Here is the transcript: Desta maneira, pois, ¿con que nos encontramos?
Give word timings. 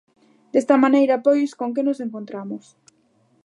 Desta 0.53 0.75
maneira, 0.83 1.21
pois, 1.25 1.49
¿con 1.59 1.69
que 1.75 1.85
nos 1.87 2.01
encontramos? 2.05 2.63